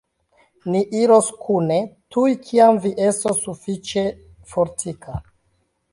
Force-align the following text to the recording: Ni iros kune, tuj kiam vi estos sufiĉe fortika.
Ni 0.75 0.79
iros 1.01 1.27
kune, 1.43 1.77
tuj 2.15 2.33
kiam 2.47 2.81
vi 2.87 2.95
estos 3.11 3.45
sufiĉe 3.49 4.07
fortika. 4.55 5.23